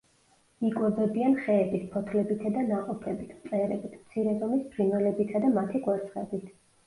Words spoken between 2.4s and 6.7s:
და ნაყოფებით, მწერებით, მცირე ზომის ფრინველებითა და მათი კვერცხებით.